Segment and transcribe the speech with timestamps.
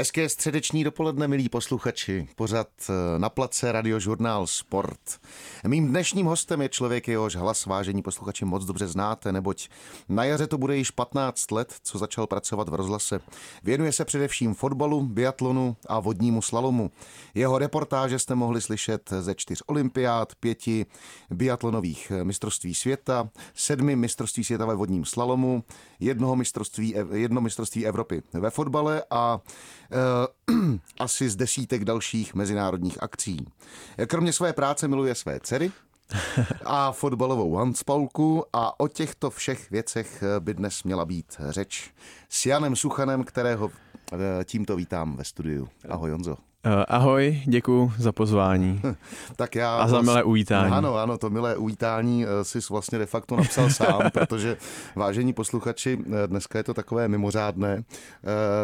[0.00, 2.28] Hezké středeční dopoledne, milí posluchači.
[2.36, 5.00] Pořad eh, na place radiožurnál Sport.
[5.66, 9.68] Mým dnešním hostem je člověk, jehož hlas vážení posluchači moc dobře znáte, neboť
[10.08, 13.20] na jaře to bude již 15 let, co začal pracovat v rozhlase.
[13.62, 16.90] Věnuje se především fotbalu, biatlonu a vodnímu slalomu.
[17.34, 20.86] Jeho reportáže jste mohli slyšet ze čtyř olympiád, pěti
[21.30, 25.64] biatlonových mistrovství světa, sedmi mistrovství světa ve vodním slalomu,
[26.00, 29.40] jednoho mistrovství, jedno mistrovství Evropy ve fotbale a
[31.00, 33.46] asi z desítek dalších mezinárodních akcí.
[34.06, 35.72] Kromě své práce miluje své dcery,
[36.64, 41.90] a fotbalovou handspalku a o těchto všech věcech by dnes měla být řeč
[42.28, 43.70] s Janem Suchanem, kterého
[44.12, 45.68] eh, tímto vítám ve studiu.
[45.88, 46.49] Ahoj Jonzo.
[46.64, 48.82] Eh, ahoj, děkuji za pozvání.
[49.36, 50.72] tak já a za milé uvítání.
[50.72, 54.56] Ano, ano, to milé uvítání eh, si vlastně de facto napsal sám, protože
[54.96, 57.84] vážení posluchači, eh, dneska je to takové mimořádné,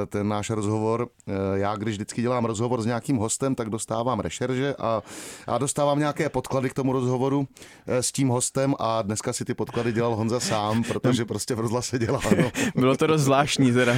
[0.08, 1.08] ten náš rozhovor.
[1.54, 5.02] Já, když vždycky dělám rozhovor s nějakým hostem, tak dostávám rešerže a,
[5.46, 7.48] a dostávám nějaké podklady k tomu rozhovoru
[7.86, 11.98] s tím hostem a dneska si ty podklady dělal Honza sám, protože prostě v rozhlase
[11.98, 12.20] dělá.
[12.38, 12.50] No.
[12.76, 13.94] Bylo to dost zvláštní teda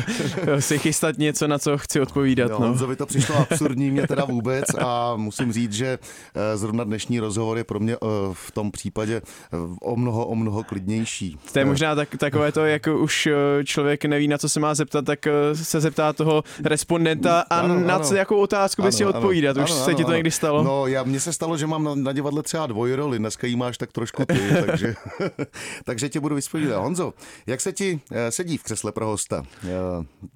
[0.59, 2.51] si chystat něco, na co chci odpovídat.
[2.51, 2.67] No, no.
[2.67, 5.99] Honzovi to přišlo absurdní mě teda vůbec a musím říct, že
[6.35, 10.35] eh, zrovna dnešní rozhovor je pro mě eh, v tom případě eh, o mnoho, o
[10.35, 11.39] mnoho klidnější.
[11.53, 13.29] To je možná tak, takové to, jako už
[13.65, 17.99] člověk neví, na co se má zeptat, tak se zeptá toho respondenta a ano, na
[17.99, 19.57] co, jakou otázku by si odpovídat.
[19.57, 20.17] Už ano, se ano, ti to ano.
[20.17, 20.63] někdy stalo?
[20.63, 23.79] No, já, mně se stalo, že mám na, na divadle třeba dvojroli, dneska jí máš
[23.79, 24.95] tak trošku ty, takže,
[25.85, 26.83] takže tě budu vyspovídat.
[26.83, 27.15] Honzo,
[27.47, 28.01] jak se ti
[28.31, 29.43] sedí v křesle pro hosta?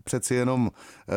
[0.04, 0.70] Přeci jenom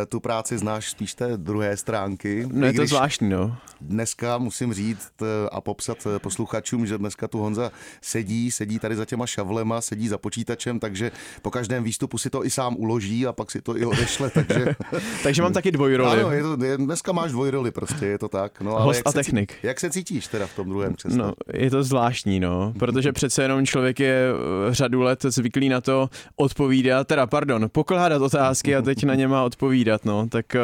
[0.09, 2.47] tu práci znáš spíš té druhé stránky taky.
[2.53, 3.57] No je to zvláštní, no.
[3.81, 8.95] Dneska musím říct eh, a popsat eh, posluchačům, že dneska tu Honza sedí, sedí tady
[8.95, 13.27] za těma šavlema, sedí za počítačem, takže po každém výstupu si to i sám uloží
[13.27, 14.75] a pak si to i odešle, takže...
[15.23, 16.21] takže mám taky dvojroli.
[16.21, 18.61] Ano, je to, je, dneska máš dvojroli prostě, je to tak.
[18.61, 19.51] No, ale Host jak a technik.
[19.61, 21.17] Se, jak se cítíš teda v tom druhém křesle?
[21.17, 24.27] No, je to zvláštní, no, protože přece jenom člověk je
[24.69, 29.27] eh, řadu let zvyklý na to odpovídat, teda pardon, pokládat otázky a teď na ně
[29.27, 30.55] má odpovídat, no, tak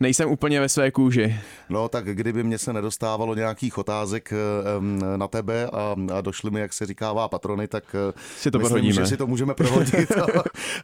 [0.00, 1.40] nejsem úplně ve své kůži.
[1.68, 4.32] No tak kdyby mě se nedostávalo nějakých otázek
[5.16, 8.92] na tebe a, a došly mi, jak se říkává, patrony, tak eh, si to myslím,
[8.92, 10.26] že si to můžeme prohodit a,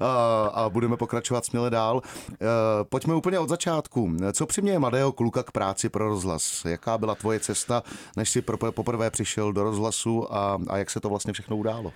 [0.01, 2.03] a, a budeme pokračovat směle dál.
[2.33, 2.37] Eh,
[2.83, 4.17] pojďme úplně od začátku.
[4.33, 6.65] Co přiměje mladého kluka k práci pro rozhlas?
[6.65, 7.83] Jaká byla tvoje cesta,
[8.17, 11.93] než jsi poprvé přišel do rozhlasu a, a jak se to vlastně všechno událo?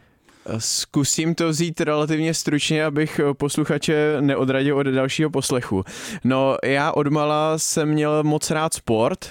[0.58, 5.84] Zkusím to vzít relativně stručně, abych posluchače neodradil od dalšího poslechu.
[6.24, 9.30] No, já odmala jsem měl moc rád sport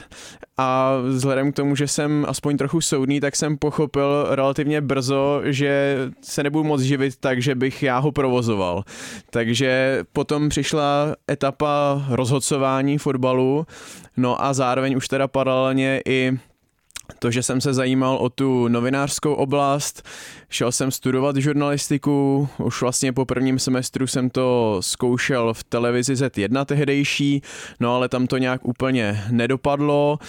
[0.57, 5.97] a vzhledem k tomu, že jsem aspoň trochu soudný, tak jsem pochopil relativně brzo, že
[6.21, 8.83] se nebudu moc živit tak, že bych já ho provozoval.
[9.29, 13.67] Takže potom přišla etapa rozhodcování fotbalu,
[14.17, 16.39] no a zároveň už teda paralelně i
[17.19, 20.07] to, že jsem se zajímal o tu novinářskou oblast,
[20.49, 26.65] šel jsem studovat žurnalistiku, už vlastně po prvním semestru jsem to zkoušel v televizi Z1
[26.65, 27.41] tehdejší,
[27.79, 30.19] no ale tam to nějak úplně nedopadlo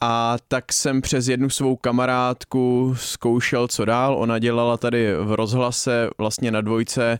[0.00, 4.16] a tak jsem přes jednu svou kamarádku zkoušel, co dál.
[4.18, 7.18] Ona dělala tady v rozhlase vlastně na dvojce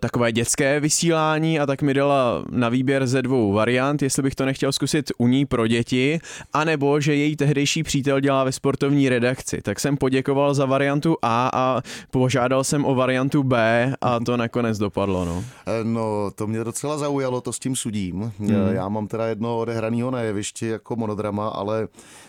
[0.00, 4.44] takové dětské vysílání a tak mi dala na výběr ze dvou variant, jestli bych to
[4.44, 6.20] nechtěl zkusit u ní pro děti,
[6.52, 9.62] anebo že její tehdejší přítel dělá ve sportovní redakci.
[9.62, 14.78] Tak jsem poděkoval za variantu A a požádal jsem o variantu B a to nakonec
[14.78, 15.24] dopadlo.
[15.24, 18.32] No, eh, no to mě docela zaujalo, to s tím sudím.
[18.38, 18.50] Hmm.
[18.72, 21.88] Já mám teda jedno odehraného na jevišti jako monodrama, ale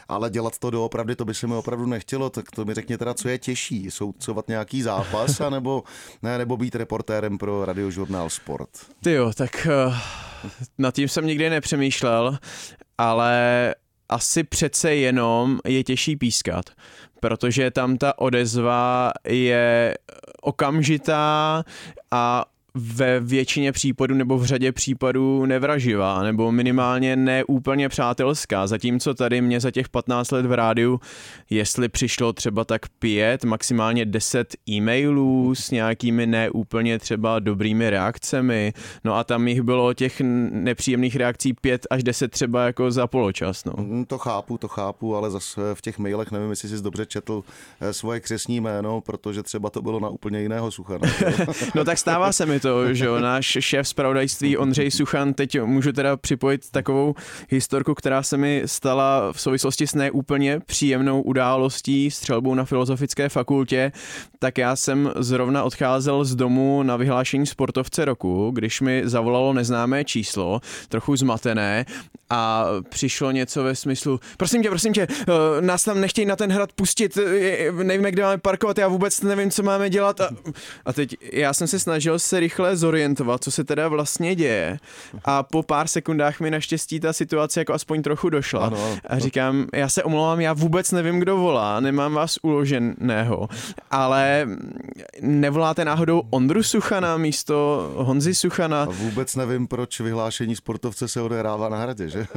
[0.09, 3.13] ale dělat to doopravdy, to by se mi opravdu nechtělo, tak to mi řekně teda,
[3.13, 5.83] co je těžší, soudcovat nějaký zápas, anebo,
[6.21, 6.75] ne, nebo být
[7.09, 8.69] reportérem pro radiožurnál Sport.
[9.03, 9.95] Ty jo, tak uh,
[10.77, 12.37] nad tím jsem nikdy nepřemýšlel,
[12.97, 13.75] ale
[14.09, 16.65] asi přece jenom je těžší pískat,
[17.19, 19.97] protože tam ta odezva je
[20.41, 21.63] okamžitá
[22.11, 28.67] a ve většině případů nebo v řadě případů nevraživá, nebo minimálně neúplně přátelská.
[28.67, 30.99] Zatímco tady mě za těch 15 let v rádiu,
[31.49, 38.73] jestli přišlo třeba tak pět, maximálně 10 e-mailů s nějakými neúplně třeba dobrými reakcemi,
[39.03, 40.21] no a tam jich bylo těch
[40.51, 43.65] nepříjemných reakcí pět až deset třeba jako za poločas.
[43.65, 43.73] No.
[43.77, 47.43] Mm, to chápu, to chápu, ale zase v těch mailech nevím, jestli jsi dobře četl
[47.81, 51.07] eh, svoje křesní jméno, protože třeba to bylo na úplně jiného suchana.
[51.75, 55.91] no tak stává se mi to, že jo, náš šéf zpravodajství Ondřej Suchan, teď můžu
[55.91, 57.15] teda připojit takovou
[57.49, 63.91] historku, která se mi stala v souvislosti s neúplně příjemnou událostí střelbou na Filozofické fakultě,
[64.39, 70.05] tak já jsem zrovna odcházel z domu na vyhlášení sportovce roku, když mi zavolalo neznámé
[70.05, 71.85] číslo, trochu zmatené
[72.29, 76.51] a přišlo něco ve smyslu, prosím tě, prosím tě, eh, nás tam nechtějí na ten
[76.51, 80.21] hrad pustit, eh, nevíme, kde máme parkovat, já vůbec nevím, co máme dělat.
[80.21, 80.29] A,
[80.85, 84.77] a teď já jsem se snažil se rychle zorientovat, co se teda vlastně děje
[85.25, 88.65] a po pár sekundách mi naštěstí ta situace jako aspoň trochu došla.
[88.65, 88.97] Ano, ano.
[89.07, 93.47] A říkám, já se omlouvám, já vůbec nevím, kdo volá, nemám vás uloženého,
[93.91, 94.47] ale
[95.21, 98.83] nevoláte náhodou Ondru Suchana místo Honzy Suchana?
[98.83, 102.27] A vůbec nevím, proč vyhlášení sportovce se odehrává na hradě, že?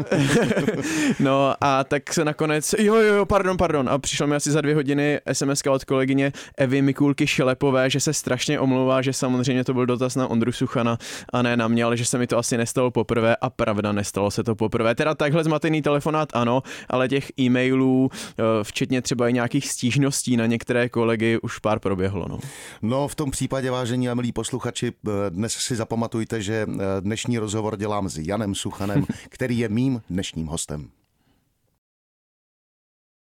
[1.20, 3.88] no a tak se nakonec, jo, jo, jo, pardon, pardon.
[3.88, 8.12] A přišlo mi asi za dvě hodiny SMS od kolegyně Evy Mikulky Šelepové, že se
[8.12, 10.98] strašně omlouvá, že samozřejmě to byl dotaz na Ondru Suchana
[11.32, 14.30] a ne na mě, ale že se mi to asi nestalo poprvé a pravda, nestalo
[14.30, 14.94] se to poprvé.
[14.94, 20.46] Teda takhle zmatený telefonát ano, ale těch e-mailů, eh, včetně třeba i nějakých stížností na
[20.46, 22.26] některé kolegy, už pár proběhlo.
[22.28, 22.38] No,
[22.82, 27.38] no v tom případě, vážení a milí posluchači, eh, dnes si zapamatujte, že eh, dnešní
[27.38, 31.01] rozhovor dělám s Janem Suchanem, který je mým dnešním hostem.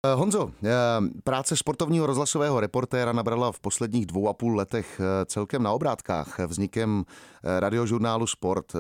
[0.07, 0.71] Eh, Honzo, eh,
[1.25, 6.39] práce sportovního rozhlasového reportéra nabrala v posledních dvou a půl letech eh, celkem na obrátkách
[6.39, 7.05] vznikem
[7.59, 8.73] radiožurnálu Sport.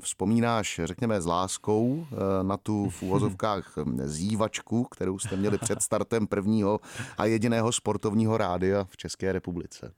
[0.00, 2.06] Vzpomínáš, řekněme, s láskou
[2.42, 3.72] na tu v úvozovkách
[4.04, 6.80] zývačku, kterou jste měli před startem prvního
[7.18, 9.92] a jediného sportovního rádia v České republice?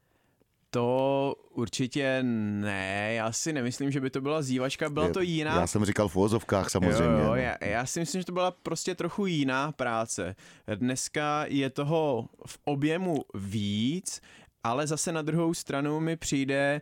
[0.70, 5.60] To určitě ne, já si nemyslím, že by to byla zývačka, byla to jiná.
[5.60, 7.02] Já jsem říkal v uvozovkách samozřejmě.
[7.02, 10.36] Jo, jo, já, já si myslím, že to byla prostě trochu jiná práce.
[10.74, 14.20] Dneska je toho v objemu víc,
[14.64, 16.80] ale zase na druhou stranu mi přijde,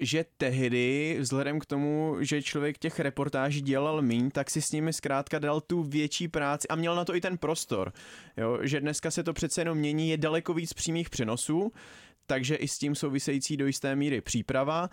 [0.00, 4.92] že tehdy, vzhledem k tomu, že člověk těch reportáží dělal míň, tak si s nimi
[4.92, 7.92] zkrátka dal tu větší práci a měl na to i ten prostor.
[8.36, 11.72] Jo, že dneska se to přece jenom mění, je daleko víc přímých přenosů,
[12.26, 14.90] takže i s tím související do jisté míry příprava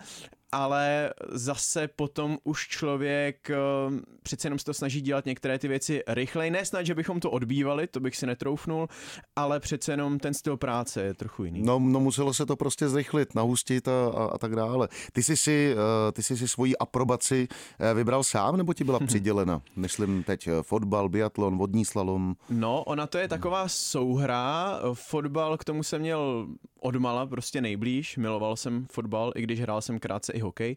[0.52, 3.56] ale zase potom už člověk eh,
[4.22, 6.50] přece jenom se to snaží dělat některé ty věci rychleji.
[6.50, 8.88] Ne snad, že bychom to odbývali, to bych si netroufnul,
[9.36, 11.62] ale přece jenom ten styl práce je trochu jiný.
[11.62, 14.88] No, no muselo se to prostě zrychlit, nahustit a, a, a tak dále.
[15.12, 15.74] Ty jsi si,
[16.08, 17.48] eh, ty jsi si svoji aprobaci
[17.78, 19.62] eh, vybral sám, nebo ti byla přidělena?
[19.76, 22.34] Myslím teď fotbal, biatlon, vodní slalom.
[22.50, 24.80] No, ona to je taková souhra.
[24.92, 26.46] Fotbal k tomu jsem měl
[26.80, 28.16] odmala prostě nejblíž.
[28.16, 30.76] Miloval jsem fotbal, i když hrál jsem krátce i hokej,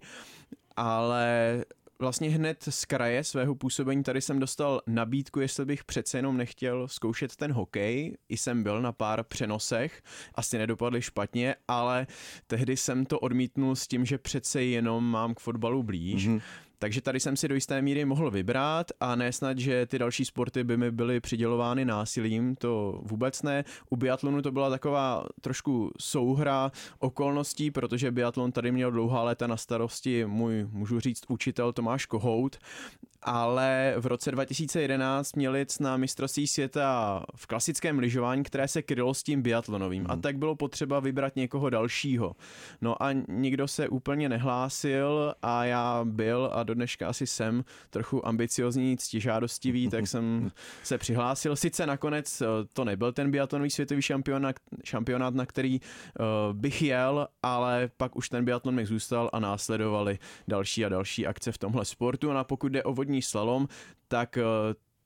[0.75, 1.65] ale
[1.99, 6.87] vlastně hned z kraje svého působení tady jsem dostal nabídku, jestli bych přece jenom nechtěl
[6.87, 8.17] zkoušet ten hokej.
[8.29, 10.01] I jsem byl na pár přenosech,
[10.35, 12.07] asi nedopadly špatně, ale
[12.47, 16.27] tehdy jsem to odmítnul s tím, že přece jenom mám k fotbalu blíž.
[16.27, 16.41] Mm-hmm.
[16.79, 20.25] Takže tady jsem si do jisté míry mohl vybrat a ne snad, že ty další
[20.25, 23.65] sporty by mi byly přidělovány násilím, to vůbec ne.
[23.89, 29.57] U biatlonu to byla taková trošku souhra okolností, protože biatlon tady měl dlouhá léta na
[29.57, 32.57] starosti můj, můžu říct, učitel Tomáš Kohout
[33.21, 39.13] ale v roce 2011 měl jít na mistrovství světa v klasickém lyžování, které se krylo
[39.13, 40.11] s tím biatlonovým hmm.
[40.11, 42.35] a tak bylo potřeba vybrat někoho dalšího.
[42.81, 48.27] No a nikdo se úplně nehlásil a já byl a do dneška asi jsem trochu
[48.27, 50.51] ambiciozní, ctižádostivý, tak jsem
[50.83, 51.55] se přihlásil.
[51.55, 57.27] Sice nakonec eh, to nebyl ten biatlonový světový šampionát, šampionát na který uh, bych jel,
[57.43, 61.85] ale pak už ten biatlon mi zůstal a následovali další a další akce v tomhle
[61.85, 62.33] sportu.
[62.33, 63.67] No a pokud jde o vodní slalom,
[64.07, 64.43] tak eh,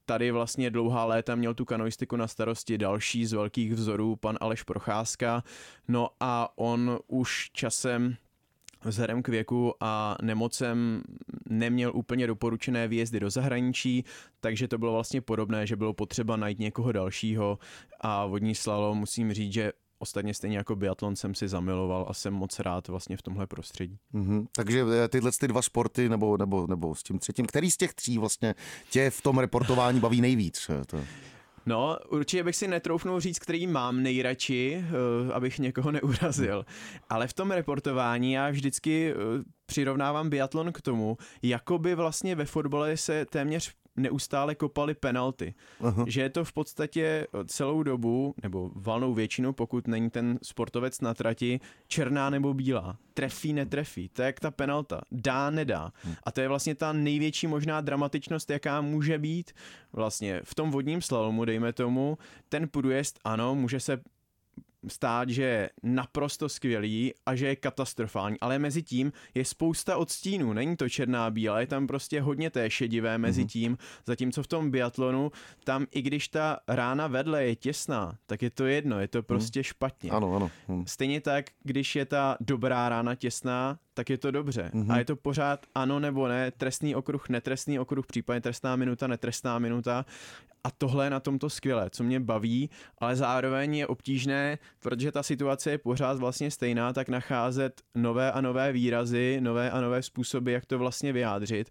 [0.05, 4.63] tady vlastně dlouhá léta měl tu kanoistiku na starosti další z velkých vzorů, pan Aleš
[4.63, 5.43] Procházka.
[5.87, 8.15] No a on už časem
[8.83, 11.01] vzhledem k věku a nemocem
[11.49, 14.05] neměl úplně doporučené výjezdy do zahraničí,
[14.39, 17.59] takže to bylo vlastně podobné, že bylo potřeba najít někoho dalšího
[18.01, 19.71] a vodní slalom musím říct, že
[20.01, 23.97] Ostatně stejně jako biatlon jsem si zamiloval a jsem moc rád vlastně v tomhle prostředí.
[24.13, 24.45] Mm-hmm.
[24.51, 27.93] Takže eh, tyhle ty dva sporty nebo, nebo, nebo s tím třetím, který z těch
[27.93, 28.55] tří vlastně
[28.89, 30.69] tě v tom reportování baví nejvíc?
[30.69, 30.97] Eh, to...
[31.65, 34.85] No, určitě bych si netroufnul říct, který mám nejradši,
[35.25, 36.65] uh, abych někoho neurazil.
[37.09, 39.21] Ale v tom reportování já vždycky uh,
[39.65, 45.53] přirovnávám biatlon k tomu, jako by vlastně ve fotbale se téměř neustále kopali penalty.
[45.79, 46.05] Aha.
[46.07, 51.01] Že je to v podstatě eh, celou dobu, nebo valnou většinu, pokud není ten sportovec
[51.01, 52.97] na trati, černá nebo bílá.
[53.13, 54.09] Trefí, netrefí.
[54.09, 55.01] To je jak ta penalta.
[55.11, 55.91] Dá, nedá.
[56.05, 56.15] Hm.
[56.23, 59.51] A to je vlastně ta největší možná dramatičnost, jaká může být.
[59.93, 62.17] Vlastně v tom vodním slalomu, dejme tomu,
[62.49, 64.01] ten průjezd, ano, může se
[64.87, 70.53] stát, že je naprosto skvělý a že je katastrofální, ale mezi tím je spousta odstínů,
[70.53, 73.47] není to černá bílá, je tam prostě hodně té šedivé mezi mhm.
[73.47, 75.31] tím, zatímco v tom biatlonu,
[75.63, 79.25] tam i když ta rána vedle je těsná, tak je to jedno, je to mhm.
[79.25, 80.09] prostě špatně.
[80.09, 80.51] Ano, ano.
[80.87, 84.71] Stejně tak, když je ta dobrá rána těsná, tak je to dobře.
[84.73, 84.93] Mm-hmm.
[84.93, 89.59] A je to pořád ano nebo ne, trestný okruh, netrestný okruh, případně trestná minuta, netrestná
[89.59, 90.05] minuta.
[90.63, 95.23] A tohle je na tomto skvělé, co mě baví, ale zároveň je obtížné, protože ta
[95.23, 100.53] situace je pořád vlastně stejná, tak nacházet nové a nové výrazy, nové a nové způsoby,
[100.53, 101.69] jak to vlastně vyjádřit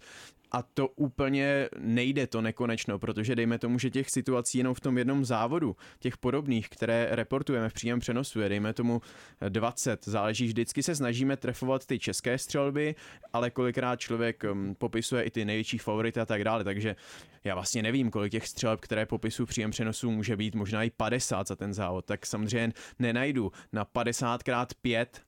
[0.52, 4.98] a to úplně nejde to nekonečno, protože dejme tomu, že těch situací jenom v tom
[4.98, 9.02] jednom závodu, těch podobných, které reportujeme v příjem přenosu, je dejme tomu
[9.48, 12.94] 20, záleží, vždycky se snažíme trefovat ty české střelby,
[13.32, 16.96] ale kolikrát člověk um, popisuje i ty největší favority a tak dále, takže
[17.44, 21.48] já vlastně nevím, kolik těch střelb, které popisují příjem přenosu, může být možná i 50
[21.48, 23.52] za ten závod, tak samozřejmě nenajdu.
[23.72, 25.22] Na 50 x 5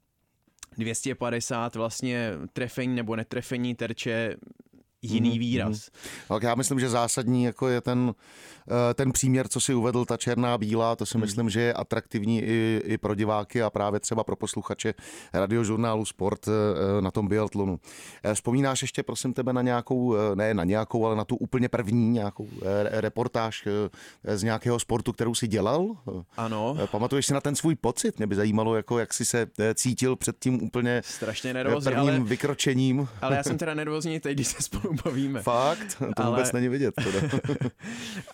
[0.79, 4.37] 250 vlastně trefení nebo netrefení terče
[5.03, 5.77] jiný mhm, výraz.
[5.77, 6.29] Mm-hmm.
[6.29, 8.15] Tak já myslím, že zásadní jako je ten,
[8.91, 11.21] eh, ten příměr, co si uvedl, ta černá bílá, to si mm.
[11.21, 14.95] myslím, že je atraktivní i, i pro diváky a právě třeba pro posluchače
[15.33, 17.81] radiožurnálu Sport eh, na tom biatlonu.
[18.23, 22.11] Eh, vzpomínáš ještě, prosím tebe, na nějakou, ne na nějakou, ale na tu úplně první
[22.11, 22.49] nějakou
[22.91, 23.69] reportáž
[24.25, 25.97] z nějakého sportu, kterou si dělal?
[26.37, 26.77] Ano.
[26.91, 28.19] Pamatuješ si na ten svůj pocit?
[28.19, 32.21] Mě by zajímalo, jako jak jsi se cítil před tím úplně Strašně nervózní, prvním ale,
[32.21, 33.09] vykročením.
[33.23, 35.43] Ale já jsem teda nervózní teď, když se spolu bavíme.
[35.43, 35.97] Fakt?
[35.99, 36.95] To ale, vůbec není vidět.
[36.95, 37.39] Teda.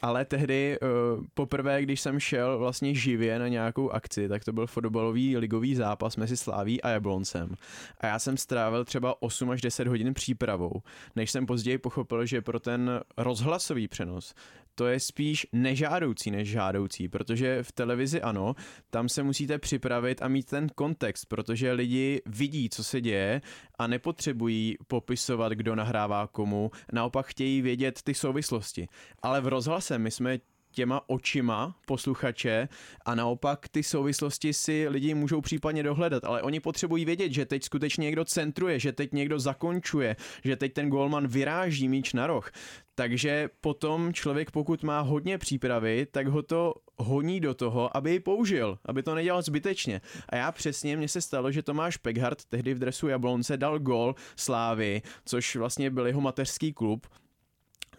[0.02, 4.66] ale tehdy uh, poprvé, když jsem šel vlastně živě na nějakou akci, tak to byl
[4.66, 7.54] fotbalový ligový zápas mezi Sláví a Jabloncem.
[8.00, 10.82] A já jsem strávil třeba 8 až 10 hodin přípravou,
[11.16, 14.34] než jsem později pochopil, že pro ten rozhlasový přenos
[14.78, 18.54] to je spíš nežádoucí než žádoucí, protože v televizi ano,
[18.90, 23.42] tam se musíte připravit a mít ten kontext, protože lidi vidí, co se děje
[23.78, 28.88] a nepotřebují popisovat, kdo nahrává komu, naopak chtějí vědět ty souvislosti.
[29.22, 30.38] Ale v rozhlase my jsme
[30.70, 32.68] těma očima posluchače
[33.04, 37.64] a naopak ty souvislosti si lidi můžou případně dohledat, ale oni potřebují vědět, že teď
[37.64, 42.50] skutečně někdo centruje, že teď někdo zakončuje, že teď ten golman vyráží míč na roh.
[42.94, 48.20] Takže potom člověk, pokud má hodně přípravy, tak ho to honí do toho, aby ji
[48.20, 50.00] použil, aby to nedělal zbytečně.
[50.28, 54.14] A já přesně, mně se stalo, že Tomáš Peghart tehdy v dresu Jablonce dal gol
[54.36, 57.06] Slávy, což vlastně byl jeho mateřský klub,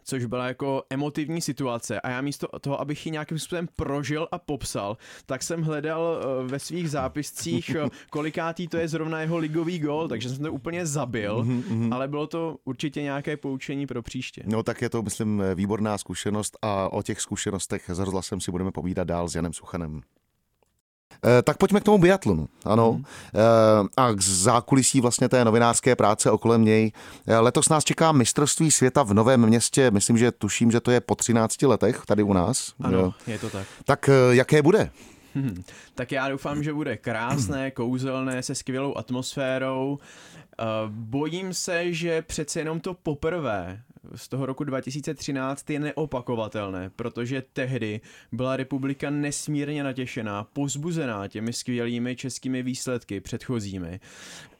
[0.09, 4.39] což byla jako emotivní situace a já místo toho, abych ji nějakým způsobem prožil a
[4.39, 9.79] popsal, tak jsem hledal eh, ve svých zápiscích, eh, kolikátý to je zrovna jeho ligový
[9.79, 11.93] gol, takže jsem to úplně zabil, mm-hmm.
[11.93, 14.43] ale bylo to určitě nějaké poučení pro příště.
[14.45, 18.71] No tak je to, myslím, výborná zkušenost a o těch zkušenostech s rozhlasem si budeme
[18.71, 20.01] povídat dál s Janem Suchanem.
[21.25, 22.91] Eh, tak pojďme k tomu biatlonu, ano.
[22.91, 23.87] Hmm.
[23.97, 26.91] A k zákulisí vlastně té novinářské práce okolo něj.
[27.27, 31.01] Eh, letos nás čeká mistrovství světa v Novém městě, myslím, že tuším, že to je
[31.01, 32.73] po 13 letech tady u nás.
[32.81, 33.13] Ano, jo.
[33.27, 33.67] je to tak.
[33.85, 34.91] Tak jaké bude?
[35.35, 35.63] Hmm.
[35.95, 39.99] Tak já doufám, že bude krásné, kouzelné, se skvělou atmosférou.
[40.87, 43.81] Bojím se, že přece jenom to poprvé
[44.15, 52.15] z toho roku 2013 je neopakovatelné, protože tehdy byla republika nesmírně natěšená, pozbuzená těmi skvělými
[52.15, 53.99] českými výsledky předchozími.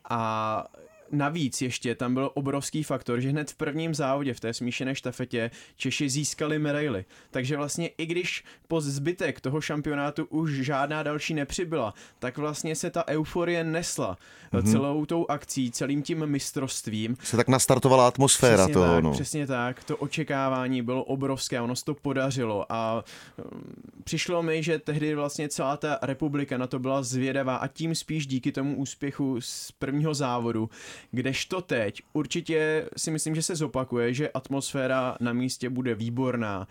[0.10, 0.66] A
[1.12, 5.52] navíc ještě tam byl obrovský faktor, že hned v prvním závodě v té smíšené štafetě
[5.76, 7.06] Češi získali medaily.
[7.32, 12.90] Takže vlastně i když po zbytek toho šampionátu už žádná další nepřibyla, tak vlastně se
[12.90, 14.18] ta euforie nesla
[14.54, 14.72] mm-hmm.
[14.72, 17.18] celou tou akcí, celým tím mistrovstvím.
[17.24, 18.96] Se tak nastartovala atmosféra přesně toho.
[18.96, 19.12] Tak, no.
[19.12, 23.04] Přesně tak, to očekávání bylo obrovské, ono se to podařilo a
[23.52, 23.62] um,
[24.04, 28.28] přišlo mi, že tehdy vlastně celá ta republika na to byla zvědavá a tím spíš
[28.28, 30.70] díky tomu úspěchu z prvního závodu,
[31.12, 36.68] Kdežto teď určitě si myslím, že se zopakuje, že atmosféra na místě bude výborná,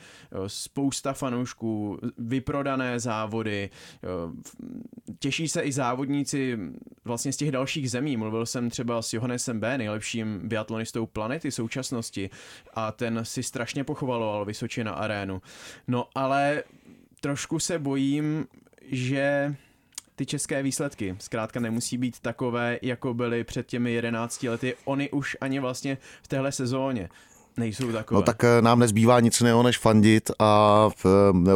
[0.46, 3.70] spousta fanoušků, vyprodané závody,
[5.18, 6.58] těší se i závodníci
[7.04, 8.16] vlastně z těch dalších zemí.
[8.16, 12.30] Mluvil jsem třeba s Johannesem B., nejlepším biatlonistou planety současnosti
[12.74, 15.42] a ten si strašně pochvaloval Vysočina arénu.
[15.88, 16.62] No ale
[17.20, 18.46] trošku se bojím,
[18.82, 19.54] že
[20.18, 24.74] ty české výsledky zkrátka nemusí být takové, jako byly před těmi 11 lety.
[24.84, 27.08] Oni už ani vlastně v téhle sezóně
[27.58, 28.16] nejsou takové.
[28.18, 30.88] No tak eh, nám nezbývá nic jiného než fandit a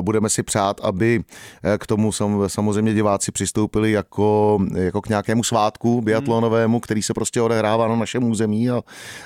[0.01, 1.25] budeme si přát, aby
[1.63, 2.13] eh, k tomu
[2.47, 8.25] samozřejmě diváci přistoupili jako, jako k nějakému svátku biatlonovému, který se prostě odehrává na našem
[8.25, 8.83] území a,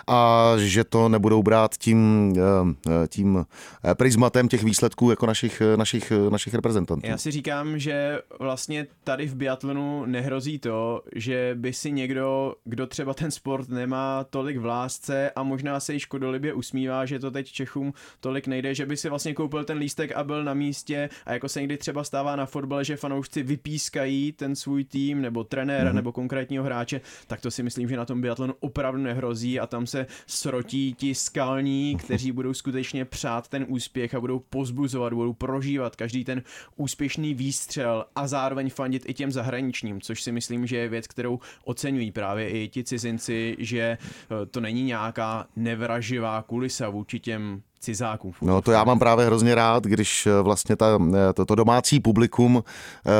[0.06, 3.46] a že to nebudou brát tím, eh, tím
[3.94, 7.06] prismatem těch výsledků jako našich, našich, našich reprezentantů.
[7.06, 12.86] Já si říkám, že vlastně tady v biatlonu nehrozí to, že by si někdo, kdo
[12.86, 17.30] třeba ten sport nemá tolik v lásce a možná se i škodolibě usmívá, že to
[17.30, 21.08] teď Čechům tolik nejde, že by si vlastně koupil ten lístek a byl na místě
[21.26, 25.44] a jako se někdy třeba stává na fotbale, že fanoušci vypískají ten svůj tým nebo
[25.44, 25.94] trenéra mm-hmm.
[25.94, 29.86] nebo konkrétního hráče, tak to si myslím, že na tom biatlonu opravdu nehrozí a tam
[29.86, 35.96] se srotí ti skalní, kteří budou skutečně přát ten úspěch a budou pozbuzovat, budou prožívat
[35.96, 36.42] každý ten
[36.76, 41.40] úspěšný výstřel a zároveň fandit i těm zahraničním, což si myslím, že je věc, kterou
[41.64, 48.32] oceňují právě i ti cizinci, že eh, to není nějaká nevraživá kulisa vůči těm cizákům.
[48.42, 52.00] No to já mám právě hrozně rád, když eh, vlastně ta, eh, to, to domácí
[52.00, 52.64] publikum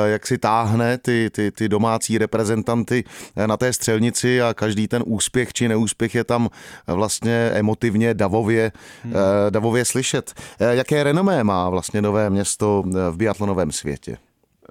[0.07, 3.05] jak si táhne ty, ty, ty domácí reprezentanty
[3.47, 6.49] na té střelnici a každý ten úspěch či neúspěch je tam
[6.87, 8.73] vlastně emotivně, davově,
[9.05, 9.15] hmm.
[9.51, 10.35] davově slyšet.
[10.59, 14.19] Jaké renomé má vlastně nové město v biatlonovém světě?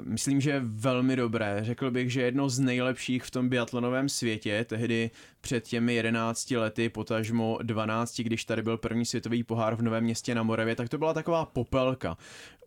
[0.01, 1.59] Myslím, že velmi dobré.
[1.61, 5.11] Řekl bych, že jedno z nejlepších v tom biatlonovém světě, tehdy
[5.41, 10.35] před těmi 11 lety, potažmo 12, když tady byl první světový pohár v Novém městě
[10.35, 12.17] na Moravě, tak to byla taková popelka,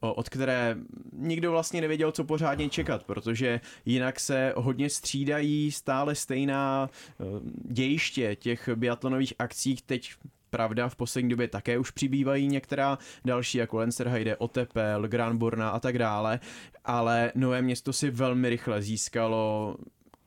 [0.01, 0.77] od které
[1.13, 7.25] nikdo vlastně nevěděl, co pořádně čekat, protože jinak se hodně střídají stále stejná eh,
[7.65, 10.11] dějiště těch biatlonových akcí, teď
[10.51, 15.99] Pravda, v poslední době také už přibývají některá další, jako Lensterheide, Otepel, Granborna a tak
[15.99, 16.41] dále,
[16.85, 19.77] ale Nové město si velmi rychle získalo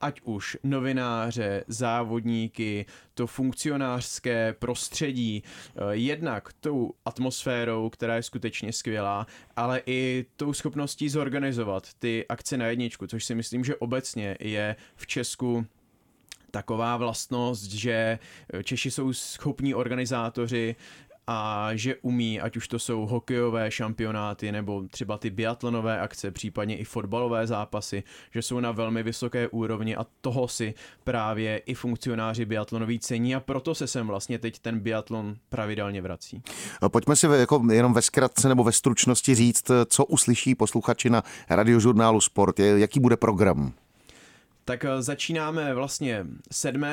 [0.02, 9.28] ať už novináře, závodníky, to funkcionářské prostředí, eh, jednak tou atmosférou, která je skutečně skvělá,
[9.56, 14.76] ale i tou schopností zorganizovat ty akce na jedničku, což si myslím, že obecně je
[14.96, 15.66] v Česku
[16.52, 18.20] taková vlastnost, že
[18.64, 20.76] Češi jsou schopní organizátoři
[21.28, 26.78] a že umí, ať už to jsou hokejové šampionáty nebo třeba ty biatlonové akce, případně
[26.78, 32.46] i fotbalové zápasy, že jsou na velmi vysoké úrovni a toho si právě i funkcionáři
[32.46, 36.42] biatlonoví cení a proto se sem vlastně teď ten biatlon pravidelně vrací.
[36.88, 42.22] Pojďme si jako jenom ve zkratce nebo ve stručnosti říct, co uslyší posluchači na radiožurnálu
[42.22, 43.74] Sport, jaký bude program?
[44.66, 46.84] Tak eh, začínáme vlastně 7.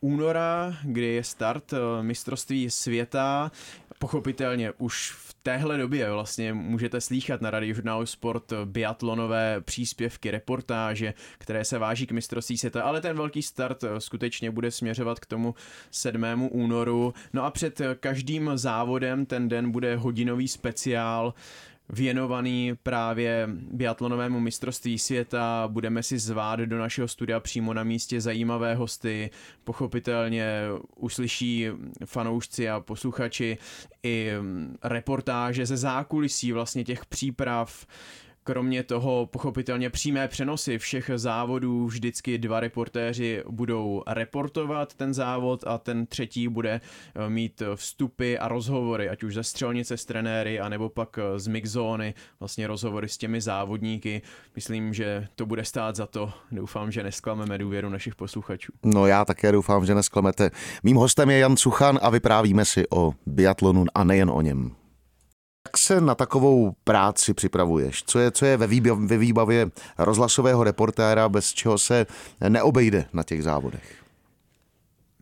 [0.00, 3.50] února, kdy je start eh, mistrovství světa.
[3.98, 11.64] Pochopitelně už v téhle době vlastně můžete slýchat na radiožurnálu Sport biatlonové příspěvky, reportáže, které
[11.64, 15.54] se váží k mistrovství světa, ale ten velký start eh, skutečně bude směřovat k tomu
[15.90, 16.48] 7.
[16.50, 17.14] únoru.
[17.32, 21.34] No a před každým závodem ten den bude hodinový speciál,
[21.88, 25.68] věnovaný právě biatlonovému mistrovství světa.
[25.68, 29.30] Budeme si zvát do našeho studia přímo na místě zajímavé hosty.
[29.64, 30.62] Pochopitelně
[30.96, 31.68] uslyší
[32.04, 33.58] fanoušci a posluchači
[34.02, 34.32] i
[34.84, 37.86] reportáže ze zákulisí vlastně těch příprav
[38.46, 45.78] Kromě toho pochopitelně přímé přenosy všech závodů vždycky dva reportéři budou reportovat ten závod a
[45.78, 50.88] ten třetí bude eh, mít vstupy a rozhovory, ať už ze střelnice s trenéry, anebo
[50.88, 54.22] pak eh, z mixzóny, vlastně rozhovory s těmi závodníky.
[54.54, 56.32] Myslím, že to bude stát za to.
[56.52, 58.72] Doufám, že nesklameme důvěru našich posluchačů.
[58.84, 60.50] No já také doufám, že nesklamete.
[60.82, 64.85] Mým hostem je Jan Cuchan a vyprávíme si o biatlonu a nejen o něm.
[65.66, 68.02] Jak se na takovou práci připravuješ?
[68.06, 72.06] Co je, co je ve, výbavě, ve výbavě rozhlasového reportéra, bez čeho se
[72.48, 74.05] neobejde na těch závodech?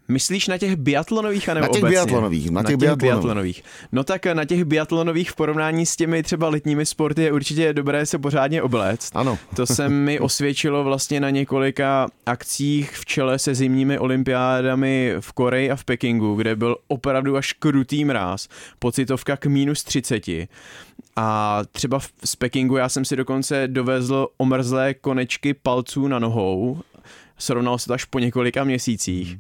[0.09, 1.95] Myslíš na těch biatlonových anebo Na těch obecně?
[1.97, 3.15] biatlonových, na, na těch, těch biatlonových.
[3.15, 3.63] biatlonových.
[3.93, 8.07] No tak na těch biatlonových v porovnání s těmi třeba letními sporty je určitě dobré
[8.07, 9.11] se pořádně obléct.
[9.17, 9.39] Ano.
[9.57, 15.71] To se mi osvědčilo vlastně na několika akcích v čele se zimními olympiádami v Koreji
[15.71, 20.23] a v Pekingu, kde byl opravdu až krutý mráz, pocitovka k minus 30.
[21.17, 26.81] A třeba v, z Pekingu já jsem si dokonce dovezl omrzlé konečky palců na nohou,
[27.39, 29.39] srovnal se to až po několika měsících.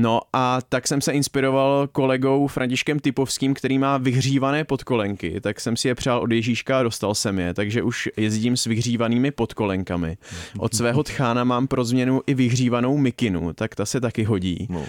[0.00, 5.76] No a tak jsem se inspiroval kolegou Františkem Typovským, který má vyhřívané podkolenky, tak jsem
[5.76, 10.16] si je přál od Ježíška a dostal jsem je, takže už jezdím s vyhřívanými podkolenkami.
[10.58, 14.66] Od svého tchána mám pro změnu i vyhřívanou mikinu, tak ta se taky hodí.
[14.70, 14.84] No,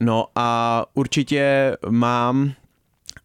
[0.00, 2.52] no a určitě mám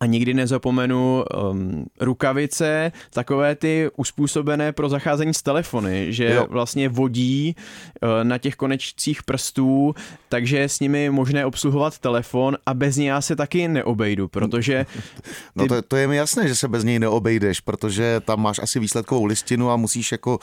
[0.03, 6.47] a nikdy nezapomenu um, rukavice, takové ty uspůsobené pro zacházení s telefony, že jo.
[6.49, 9.95] vlastně vodí uh, na těch konečcích prstů,
[10.29, 14.85] takže s nimi je možné obsluhovat telefon a bez ní já se taky neobejdu, protože...
[14.93, 15.31] Ty...
[15.55, 18.79] No to, to je mi jasné, že se bez něj neobejdeš, protože tam máš asi
[18.79, 20.39] výsledkovou listinu a musíš jako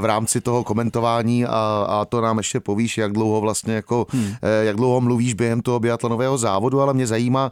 [0.00, 4.34] v rámci toho komentování a, a to nám ještě povíš, jak dlouho vlastně jako, hmm.
[4.62, 7.50] jak dlouho mluvíš během toho biatlonového závodu, ale mě zajímá,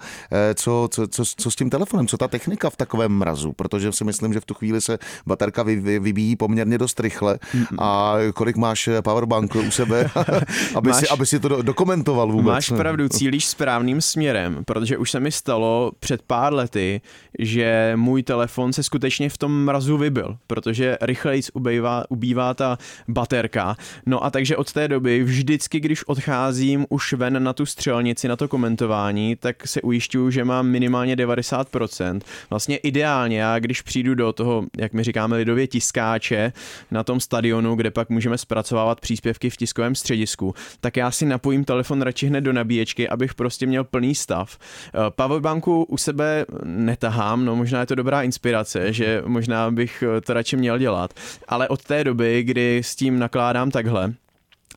[0.55, 4.05] co, co, co, co s tím telefonem, co ta technika v takovém mrazu, protože si
[4.05, 7.39] myslím, že v tu chvíli se baterka vy, vy, vybíjí poměrně dost rychle
[7.79, 10.11] a kolik máš powerbank u sebe,
[10.75, 12.47] aby, máš, si, aby si to dokumentoval vůbec.
[12.47, 17.01] Máš pravdu, cílíš správným směrem, protože už se mi stalo před pár lety,
[17.39, 22.79] že můj telefon se skutečně v tom mrazu vybil, protože rychleji ubývá, ubývá ta
[23.09, 23.77] baterka.
[24.07, 28.37] No a takže od té doby vždycky, když odcházím už ven na tu střelnici, na
[28.37, 32.21] to komentování, tak se ujišťuju, že mám minimálně 90%.
[32.51, 36.53] Vlastně ideálně, já když přijdu do toho, jak my říkáme lidově, tiskáče
[36.91, 41.65] na tom stadionu, kde pak můžeme zpracovávat příspěvky v tiskovém středisku, tak já si napojím
[41.65, 44.59] telefon radši hned do nabíječky, abych prostě měl plný stav.
[44.59, 50.35] Eh, powerbanku u sebe netahám, no možná je to dobrá inspirace, že možná bych to
[50.35, 51.15] radši měl dělat,
[51.49, 54.15] ale od té doby, kdy s tím nakládám takhle,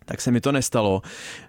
[0.08, 1.02] tak se mi to nestalo.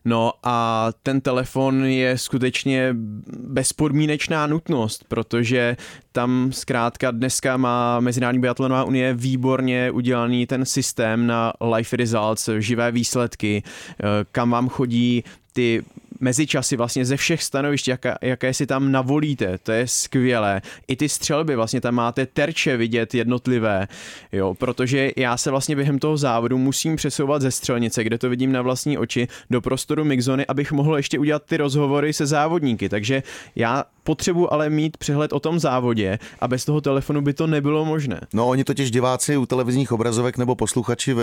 [0.05, 2.95] No a ten telefon je skutečně
[3.39, 5.77] bezpodmínečná nutnost, protože
[6.13, 12.93] tam zkrátka dneska má Mezinárodní biatlonová unie výborně udělaný ten systém na life results, živé
[12.93, 15.83] výsledky, eh, kam vám chodí ty
[16.21, 20.63] mezičasy vlastně ze všech stanovišť, jaké, jaké si tam navolíte, to je skvělé.
[20.89, 23.89] I ty střelby, vlastně tam máte terče vidět jednotlivé,
[24.33, 28.53] jo, protože já se vlastně během toho závodu musím přesouvat ze střelnice, kde to vidím
[28.53, 33.23] na vlastní oči, do prostoru mixzony, abych mohl ještě udělat ty rozhovory se závodníky, takže
[33.57, 37.85] já potřebuji ale mít přehled o tom závodě a bez toho telefonu by to nebylo
[37.85, 38.21] možné.
[38.33, 41.21] No oni totiž diváci u televizních obrazovek nebo posluchači v,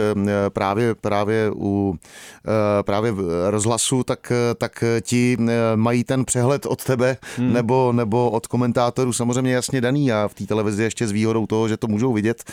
[0.50, 5.38] právě, právě u eh, právě v rozhlasu, tak, tak ti
[5.76, 7.54] mají ten přehled od tebe hmm.
[7.54, 11.68] nebo, nebo od komentátorů samozřejmě jasně daný a v té televizi ještě s výhodou toho,
[11.68, 12.44] že to můžou vidět,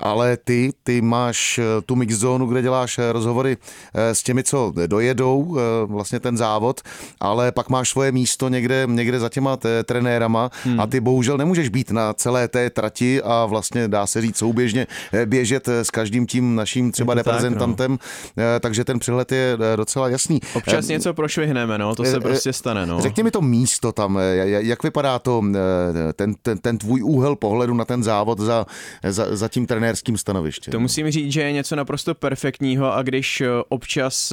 [0.00, 3.56] ale ty, ty máš eh, tu mix zónu, kde děláš eh, rozhovory
[3.94, 6.80] s těmi, co dojedou vlastně ten závod,
[7.20, 10.80] ale pak máš svoje místo někde, někde za těma trenérama hmm.
[10.80, 14.86] a ty bohužel nemůžeš být na celé té trati a vlastně dá se říct souběžně
[15.12, 18.42] eh, běžet eh, s každým tím naším třeba reprezentantem, tak, no.
[18.56, 20.40] Eh, takže ten přehled je docela jasný.
[20.54, 22.86] Občas něco prošvihneme, no, to se prostě stane.
[22.86, 23.00] No.
[23.00, 25.42] Řekni mi to místo tam, jak vypadá to,
[26.16, 28.66] ten, ten, ten tvůj úhel pohledu na ten závod za,
[29.08, 30.72] za, za tím trenérským stanovištěm?
[30.72, 34.32] To musím říct, že je něco naprosto perfektního a když občas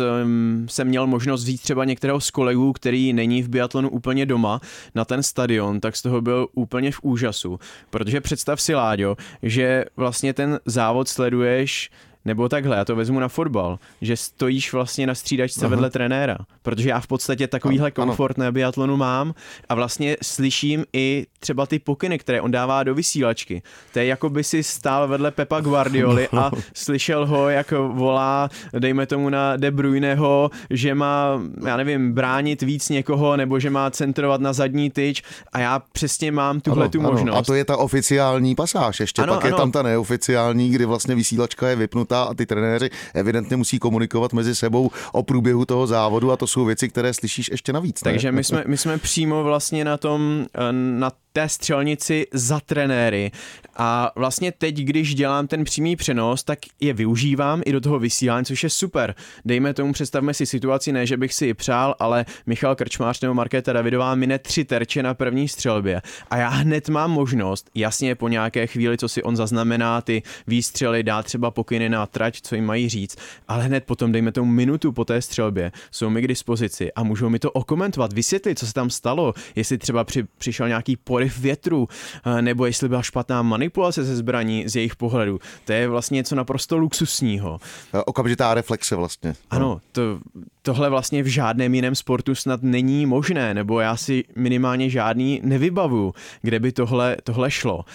[0.67, 4.61] jsem měl možnost vzít třeba některého z kolegů, který není v biatlonu úplně doma,
[4.95, 7.59] na ten stadion, tak z toho byl úplně v úžasu.
[7.89, 11.91] Protože představ si, Láďo, že vlastně ten závod sleduješ
[12.25, 15.69] nebo takhle, já to vezmu na fotbal, že stojíš vlastně na střídačce Aha.
[15.69, 19.33] vedle trenéra, protože já v podstatě takovýhle ano, komfort na biatlonu mám
[19.69, 23.61] a vlastně slyším i třeba ty pokyny, které on dává do vysílačky.
[23.93, 29.05] To je jako by si stál vedle Pepa Guardioli a slyšel ho, jak volá, dejme
[29.05, 34.41] tomu na De Bruyneho, že má, já nevím, bránit víc někoho, nebo že má centrovat
[34.41, 37.35] na zadní tyč a já přesně mám tuhle tu možnost.
[37.35, 39.55] A to je ta oficiální pasáž, ještě ano, pak ano.
[39.55, 44.33] je tam ta neoficiální, kdy vlastně vysílačka je vypnutá a ty trenéři evidentně musí komunikovat
[44.33, 48.03] mezi sebou o průběhu toho závodu a to jsou věci, které slyšíš ještě navíc.
[48.03, 48.11] Ne?
[48.11, 53.31] Takže my jsme, my jsme přímo vlastně na tom, eh, na té střelnici za trenéry.
[53.75, 58.45] A vlastně teď, když dělám ten přímý přenos, tak je využívám i do toho vysílání,
[58.45, 59.15] což je super.
[59.45, 63.33] Dejme tomu, představme si situaci, ne, že bych si ji přál, ale Michal Krčmář nebo
[63.33, 66.01] Markéta Davidová mine tři terče na první střelbě.
[66.29, 71.03] A já hned mám možnost, jasně po nějaké chvíli, co si on zaznamená, ty výstřely,
[71.03, 74.91] dá třeba pokyny na trať, co jim mají říct, ale hned potom, dejme tomu minutu
[74.91, 78.73] po té střelbě, jsou mi k dispozici a můžou mi to okomentovat, vysvětlit, co se
[78.73, 81.87] tam stalo, jestli třeba při, přišel nějaký poryv větru,
[82.25, 85.39] eh, nebo jestli byla špatná manipulace se zbraní z jejich pohledu.
[85.65, 87.59] To je vlastně něco naprosto luxusního.
[87.93, 89.35] Eh, okamžitá reflexe vlastně.
[89.49, 90.19] Ano, to,
[90.61, 96.13] tohle vlastně v žádném jiném sportu snad není možné, nebo já si minimálně žádný nevybavu,
[96.41, 97.85] kde by tohle, tohle šlo.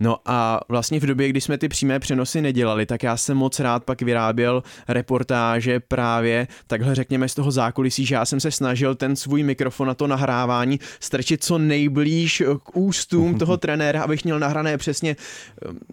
[0.00, 3.60] No a vlastně v době, kdy jsme ty přímé přenosy nedělali, tak já jsem moc
[3.60, 8.94] rád pak vyráběl reportáže právě takhle řekněme z toho zákulisí, že já jsem se snažil
[8.94, 14.38] ten svůj mikrofon na to nahrávání strčit co nejblíž k ústům toho trenéra, abych měl
[14.38, 15.16] nahrané přesně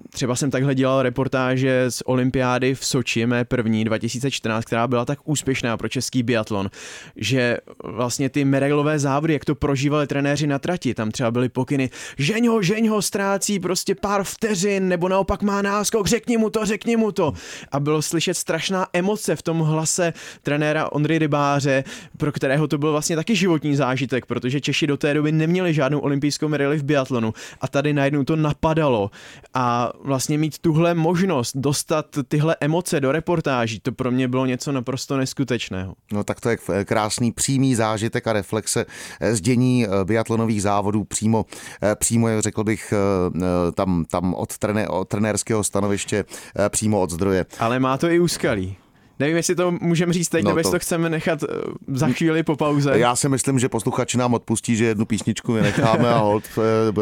[0.10, 5.20] třeba jsem takhle dělal reportáže z olympiády v Soči, mé první 2014, která byla tak
[5.24, 6.70] úspěšná pro český biatlon,
[7.16, 11.90] že vlastně ty medailové závody, jak to prožívali trenéři na trati, tam třeba byly pokyny,
[12.18, 16.66] žeň ho, žeň ho, ztrácí prostě pár vteřin, nebo naopak má náskok, řekni mu to,
[16.66, 17.34] řekni mu to.
[17.72, 21.84] A bylo slyšet strašná emoce v tom hlase trenéra Ondry Rybáře,
[22.18, 26.00] pro kterého to byl vlastně taky životní zážitek, protože Češi do té doby neměli žádnou
[26.00, 29.12] olympijskou medaili v biatlonu a tady najednou to napadalo
[29.54, 34.72] a vlastně mít tuhle možnost dostat tyhle emoce do reportáží, to pro mě bylo něco
[34.72, 35.96] naprosto neskutečného.
[36.12, 38.86] No tak to je krásný přímý zážitek a reflexe
[39.32, 41.46] z dění eh, biatlonových závodů přímo,
[41.84, 46.26] eh, přímo řekl bych, eh, tam, tam od, trené, od trenérského stanoviště
[46.70, 47.46] přímo od zdroje.
[47.60, 48.78] Ale má to i úskalí.
[49.20, 50.72] Nevím, jestli to můžeme říct teď, no nebo to...
[50.72, 51.48] to chceme nechat eh,
[51.88, 53.00] za chvíli po pauze.
[53.00, 56.44] Já si myslím, že posluchači nám odpustí, že jednu písničku vynecháme a hold,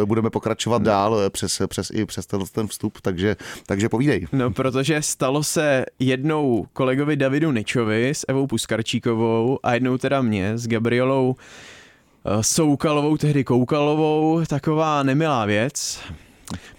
[0.01, 0.85] eh, budeme pokračovat no.
[0.85, 4.27] dál eh, přes, přes, i přes ten vstup, takže, takže povídej.
[4.31, 10.57] No, protože stalo se jednou kolegovi Davidu Ničovi s Evou Puskarčíkovou a jednou teda mě
[10.57, 11.35] s Gabrielou
[12.41, 15.99] Soukalovou, tehdy Koukalovou, taková nemilá věc.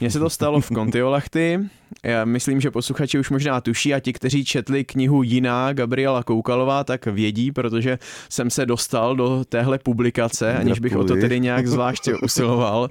[0.01, 1.61] Mně se to stalo v Kontiolachty.
[2.03, 6.85] Já myslím, že posluchači už možná tuší a ti, kteří četli knihu Jiná Gabriela Koukalová,
[6.85, 7.99] tak vědí, protože
[8.29, 12.89] jsem se dostal do téhle publikace, aniž bych o to tedy nějak zvlášť usiloval.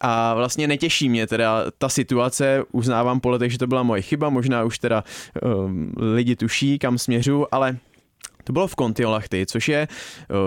[0.00, 4.30] A vlastně netěší mě teda ta situace, uznávám po letech, že to byla moje chyba,
[4.30, 5.04] možná už teda
[5.42, 7.76] um, lidi tuší, kam směřu, ale
[8.46, 9.88] to bylo v Kontiolahty, což je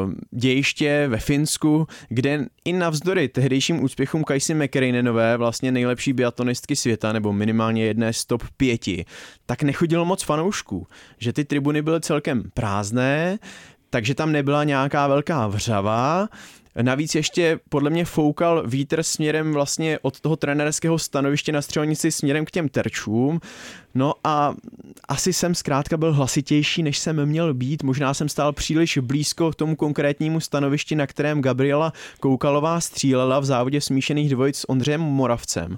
[0.06, 7.14] uh, dějiště ve Finsku, kde i navzdory tehdejším úspěchům Kajsi McRainenové, vlastně nejlepší biatlonistky světa,
[7.14, 9.06] nebo minimálně jedné z top pěti,
[9.46, 13.40] tak nechodilo moc fanoušků, že ty tribuny byly celkem prázdné,
[13.90, 16.30] takže tam nebyla nějaká velká vřava,
[16.82, 22.46] Navíc ještě podle mě foukal vítr směrem vlastně od toho trenerského stanoviště na střelnici směrem
[22.46, 23.42] k těm terčům.
[23.96, 24.56] No a
[25.08, 27.84] asi jsem zkrátka byl hlasitější, než jsem měl být.
[27.84, 33.46] Možná jsem stál příliš blízko k tomu konkrétnímu stanovišti, na kterém Gabriela Koukalová střílela v
[33.46, 35.78] závodě smíšených dvojic s Ondřejem Moravcem.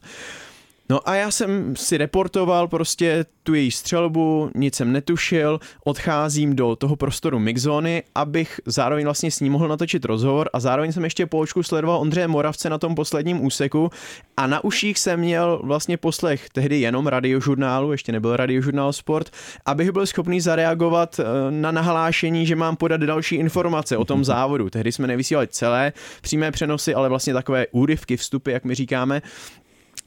[0.91, 6.75] No a já jsem si reportoval prostě tu její střelbu, nic jsem netušil, odcházím do
[6.75, 11.25] toho prostoru mixzóny, abych zároveň vlastně s ním mohl natočit rozhovor a zároveň jsem ještě
[11.25, 13.89] po očku sledoval Ondřeje Moravce na tom posledním úseku
[14.37, 19.29] a na uších jsem měl vlastně poslech tehdy jenom radiožurnálu, ještě nebyl radiožurnál Sport,
[19.65, 24.69] abych byl schopný zareagovat eh, na nahlášení, že mám podat další informace o tom závodu.
[24.69, 29.21] Tehdy jsme nevysílali celé přímé přenosy, ale vlastně takové úryvky, vstupy, jak my říkáme.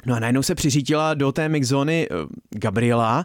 [0.06, 2.16] No a najednou se přiřítila do té mixzóny uh,
[2.50, 3.24] Gabriela,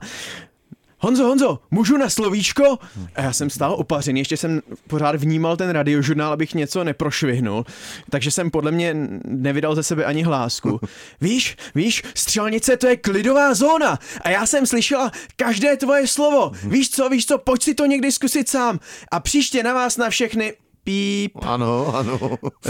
[1.01, 2.77] Honzo, Honzo, můžu na slovíčko?
[3.15, 7.65] A já jsem stál opařený, ještě jsem pořád vnímal ten radiožurnál, abych něco neprošvihnul,
[8.09, 10.79] takže jsem podle mě nevydal ze sebe ani hlásku.
[11.21, 16.51] Víš, víš, střelnice to je klidová zóna a já jsem slyšela každé tvoje slovo.
[16.63, 18.79] Víš co, víš co, pojď si to někdy zkusit sám
[19.11, 20.53] a příště na vás na všechny
[20.89, 21.37] píp.
[21.41, 22.19] Ano, ano.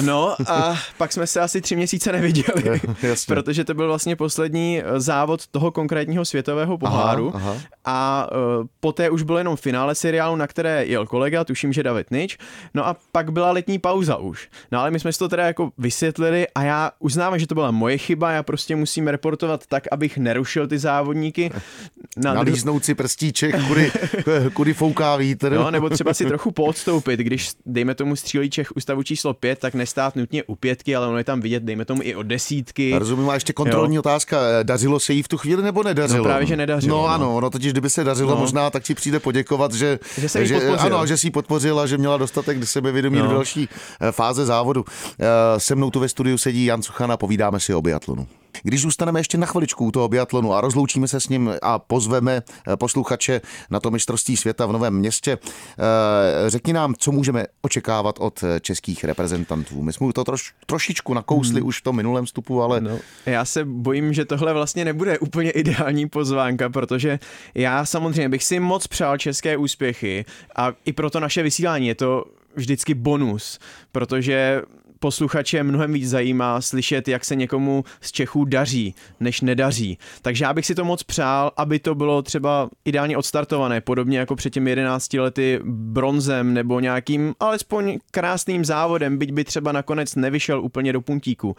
[0.01, 3.35] No a pak jsme se asi tři měsíce neviděli, Jasně.
[3.35, 7.61] protože to byl vlastně poslední eh, závod toho konkrétního světového poháru aha, aha.
[7.85, 12.11] a uh, poté už bylo jenom finále seriálu, na které jel kolega, tuším, že David
[12.11, 12.37] Nič,
[12.73, 14.49] no a pak byla letní pauza už.
[14.71, 17.71] No ale my jsme si to teda jako vysvětlili a já uznávám, že to byla
[17.71, 21.51] moje chyba, já prostě musím reportovat tak, abych nerušil ty závodníky.
[22.17, 23.91] Na Nalíznout si prstíček, kudy,
[24.53, 25.51] kudy fouká vítr.
[25.51, 29.73] No, nebo třeba si trochu podstoupit, když dejme tomu střílí Čech ústavu číslo 5, tak
[29.73, 32.99] nestát nutně u pětky, ale ono je tam vidět, dejme tomu i od desítky.
[32.99, 33.99] Rozumím, a ještě kontrolní jo.
[33.99, 34.37] otázka.
[34.63, 36.17] Dařilo se jí v tu chvíli nebo nedařilo?
[36.17, 36.97] No právě, že nedařilo.
[36.97, 37.09] No, no.
[37.09, 38.37] ano, no totiž kdyby se dařilo, no.
[38.37, 41.97] možná tak ti přijde poděkovat, že, že, se že ano, že si ji podpořila, že
[41.97, 43.27] měla dostatek sebevědomí no.
[43.27, 43.69] do další
[44.01, 44.85] eh, fáze závodu.
[45.19, 48.27] Eh, se mnou tu ve studiu sedí Jan Suchana, povídáme si o biatlonu.
[48.63, 52.41] Když zůstaneme ještě na chviličku u toho biatlonu a rozloučíme se s ním a pozveme
[52.67, 58.15] eh, posluchače na to mistrovství světa v Novém městě, eh, řekni nám, co můžeme očekávat
[58.19, 59.83] od eh, českých reprezentantů.
[59.83, 61.67] My jsme to troš, trošičku nakousli hmm.
[61.67, 62.81] už v tom minulém vstupu, ale...
[62.81, 67.19] No, já se bojím, že tohle vlastně nebude úplně ideální pozvánka, protože
[67.55, 72.25] já samozřejmě bych si moc přál české úspěchy a i proto naše vysílání je to
[72.55, 73.59] vždycky bonus,
[73.91, 74.61] protože
[74.99, 79.97] posluchače mnohem víc zajímá slyšet, jak se někomu z Čechů daří, než nedaří.
[80.21, 84.35] Takže já bych si to moc přál, aby to bylo třeba ideálně odstartované, podobně jako
[84.35, 90.61] před těmi 11 lety bronzem nebo nějakým alespoň krásným závodem, byť by třeba nakonec nevyšel
[90.61, 91.55] úplně do puntíku.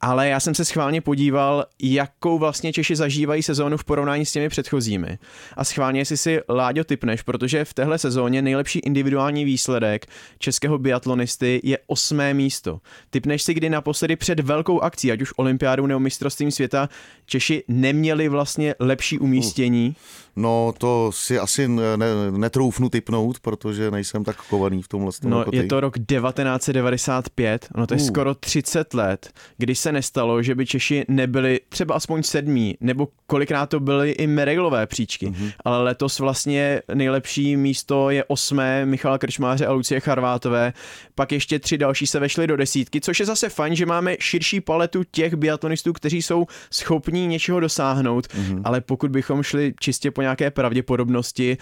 [0.00, 4.48] Ale já jsem se schválně podíval, jakou vlastně Češi zažívají sezónu v porovnání s těmi
[4.48, 5.18] předchozími.
[5.56, 10.06] A schválně si si Láďo typneš, protože v téhle sezóně nejlepší individuální výsledek
[10.38, 12.75] českého biatlonisty je osmé místo.
[13.10, 16.88] Typneš si, kdy naposledy před velkou akcí, ať už olympiádou nebo mistrovstvím světa,
[17.26, 19.96] Češi neměli vlastně lepší umístění?
[20.36, 21.96] No to si asi ne,
[22.30, 25.10] netroufnu typnout, protože nejsem tak kovaný v tomhle.
[25.24, 28.06] No jako je to rok 1995, no to je uh.
[28.06, 33.66] skoro 30 let, kdy se nestalo, že by Češi nebyli třeba aspoň sedmí, nebo kolikrát
[33.66, 35.52] to byly i medailové příčky, uh-huh.
[35.64, 40.72] ale letos vlastně nejlepší místo je osmé Michal Krčmáře a Lucie Charvátové,
[41.14, 44.60] pak ještě tři další se vešly do desítky, což je zase fajn, že máme širší
[44.60, 48.60] paletu těch biatlonistů, kteří jsou schopní něčeho dosáhnout, uh-huh.
[48.64, 51.58] ale pokud bychom šli čistě po nějaké pravděpodobnosti,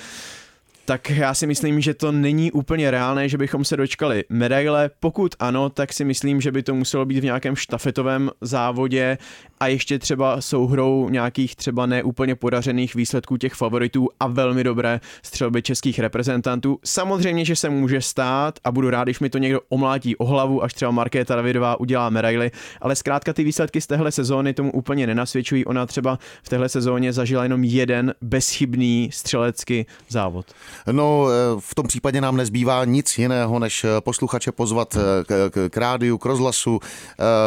[0.84, 4.90] tak já si myslím, že to není úplně reálné, že bychom se dočkali medaile.
[5.00, 9.18] Pokud ano, tak si myslím, že by to muselo být v nějakém štafetovém závodě
[9.60, 15.62] a ještě třeba souhrou nějakých třeba neúplně podařených výsledků těch favoritů a velmi dobré střelby
[15.62, 16.78] českých reprezentantů.
[16.84, 20.62] Samozřejmě, že se může stát a budu rád, když mi to někdo omlátí o hlavu,
[20.62, 25.06] až třeba Markéta Davidová udělá medaily, ale zkrátka ty výsledky z téhle sezóny tomu úplně
[25.06, 25.64] nenasvědčují.
[25.64, 30.46] Ona třeba v téhle sezóně zažila jenom jeden bezchybný střelecký závod.
[30.92, 35.50] No, eh, v tom případě nám nezbývá nic jiného, než eh, posluchače pozvat eh, k,
[35.50, 36.80] k, k rádiu, k rozhlasu,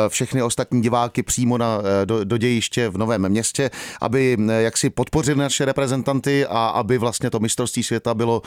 [0.08, 5.66] všechny ostatní diváky přímo na, do, do dějiště v Novém městě, aby jaksi podpořili naše
[5.66, 8.42] reprezentanty a aby vlastně to mistrovství světa bylo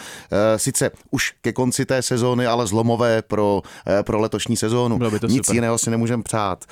[0.57, 3.63] sice už ke konci té sezóny, ale zlomové pro,
[4.03, 4.99] pro letošní sezónu.
[4.99, 5.55] Bylo by to Nic super.
[5.55, 6.65] jiného si nemůžeme přát.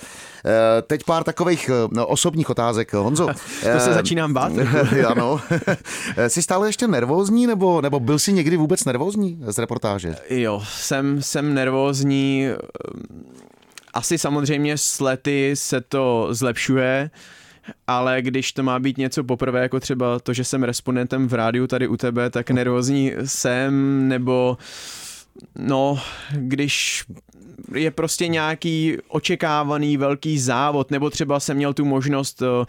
[0.87, 2.93] Teď pár takových no, osobních otázek.
[2.93, 3.27] Honzo.
[3.73, 4.53] to se začínám bát.
[5.07, 5.41] ano.
[6.29, 10.17] Jsi stále ještě nervózní, nebo, nebo byl jsi někdy vůbec nervózní z reportáže?
[10.31, 12.47] Jo, jsem, jsem nervózní.
[13.95, 17.11] Asi samozřejmě s lety se to zlepšuje,
[17.87, 21.67] ale když to má být něco poprvé, jako třeba to, že jsem respondentem v rádiu
[21.67, 24.59] tady u tebe, tak nervózní jsem, nebo
[25.59, 26.01] no,
[26.33, 27.05] když
[27.75, 32.67] je prostě nějaký očekávaný velký závod, nebo třeba jsem měl tu možnost eh,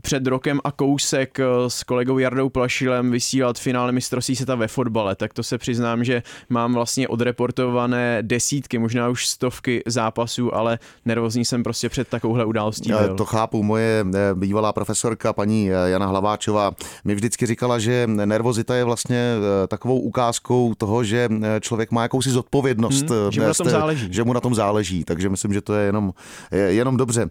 [0.00, 5.16] před rokem a kousek eh, s kolegou Jardou Plašilem vysílat finále mistrovství světa ve fotbale,
[5.16, 11.44] tak to se přiznám, že mám vlastně odreportované desítky, možná už stovky zápasů, ale nervózní
[11.44, 13.16] jsem prostě před takovouhle událostí byl.
[13.16, 16.72] To chápu, moje eh, bývalá profesorka paní Jana Hlaváčová
[17.04, 19.34] mi vždycky říkala, že nervozita je vlastně
[19.68, 21.28] takovou ukázkou toho, že
[21.60, 23.10] člověk má jakousi zodpovědnost.
[23.10, 24.05] Hmm, že mu na tom záleží.
[24.10, 26.12] Že mu na tom záleží, takže myslím, že to je jenom,
[26.50, 27.30] jenom dobře.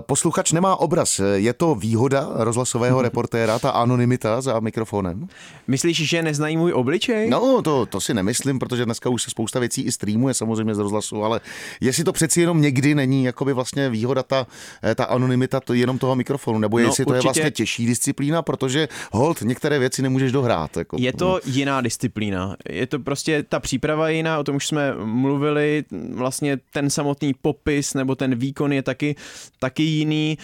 [0.00, 5.28] Posluchač nemá obraz, je to výhoda rozhlasového reportéra, ta anonymita za mikrofonem?
[5.68, 7.30] Myslíš, že neznají můj obličej?
[7.30, 10.78] No, to, to si nemyslím, protože dneska už se spousta věcí i streamuje samozřejmě z
[10.78, 11.40] rozhlasu, ale
[11.80, 14.46] jestli to přeci jenom někdy není jakoby vlastně výhoda ta,
[14.94, 17.10] ta anonymita to jenom toho mikrofonu, nebo no, jestli určitě.
[17.10, 20.76] to je vlastně těžší disciplína, protože hold, některé věci nemůžeš dohrát.
[20.76, 20.96] Jako.
[21.00, 22.56] Je to jiná disciplína.
[22.68, 27.94] Je to prostě ta příprava jiná, o tom už jsme mluvili, vlastně ten samotný popis
[27.94, 29.16] nebo ten výkon je taky,
[29.58, 30.38] taky jiný.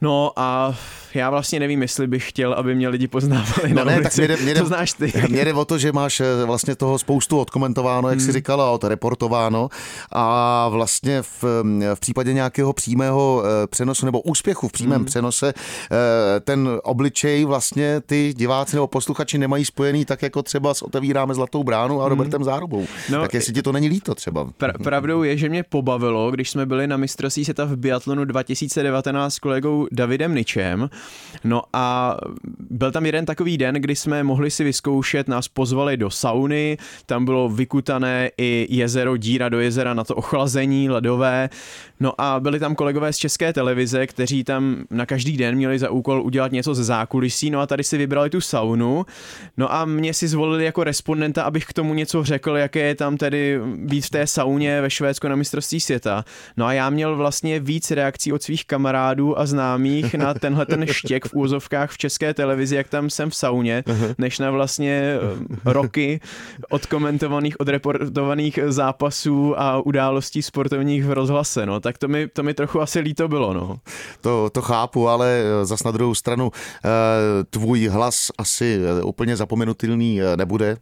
[0.00, 0.74] No a
[1.14, 4.28] já vlastně nevím, jestli bych chtěl, aby mě lidi poznávali no na ne, ulici.
[4.28, 5.12] Tak mě, mě, to znáš ty.
[5.28, 8.26] Mě jde o to, že máš eh, vlastně toho spoustu odkomentováno, jak hmm.
[8.26, 9.68] si říkala, odreportováno
[10.12, 11.44] a vlastně v,
[11.94, 15.04] v případě nějakého přímého eh, přenosu nebo úspěchu v přímém hmm.
[15.04, 20.82] přenose eh, ten obličej vlastně ty diváci nebo posluchači nemají spojený tak jako třeba s
[20.82, 22.10] Otevíráme Zlatou bránu a hmm.
[22.10, 22.44] Robertem hmm.
[22.44, 22.86] Zárubou.
[23.10, 24.50] No, tak jestli ti to není líto třeba.
[24.56, 29.34] Pra, pravdou je, že mě pobavilo, když jsme byli na mistrovství světa v biatlonu 2019
[29.34, 30.90] s kolegou Davidem Ničem.
[31.44, 32.16] No a
[32.70, 37.24] byl tam jeden takový den, kdy jsme mohli si vyzkoušet, nás pozvali do sauny, tam
[37.24, 41.48] bylo vykutané i jezero, díra do jezera na to ochlazení ledové.
[42.00, 45.90] No a byli tam kolegové z české televize, kteří tam na každý den měli za
[45.90, 49.06] úkol udělat něco ze zákulisí, no a tady si vybrali tu saunu.
[49.56, 53.16] No a mě si zvolili jako respondenta, abych k tomu něco řekl, jaké je tam
[53.16, 56.24] tedy být v té sauně ve Švédsku na mistrovství světa.
[56.56, 59.73] No a já měl vlastně víc reakcí od svých kamarádů a známých
[60.16, 63.84] na tenhle ten štěk v úzovkách v české televizi, jak tam jsem v sauně,
[64.18, 66.20] než na vlastně eh, roky
[66.70, 71.66] odkomentovaných, odreportovaných zápasů a událostí sportovních v rozhlase.
[71.66, 73.76] No tak to mi, to mi trochu asi líto bylo, no.
[74.20, 76.88] To, to chápu, ale eh, zas na druhou stranu eh,
[77.50, 80.76] tvůj hlas asi úplně zapomenutelný nebude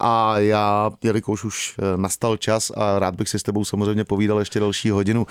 [0.00, 4.60] a já, jelikož už nastal čas a rád bych si s tebou samozřejmě povídal ještě
[4.60, 5.26] další hodinu,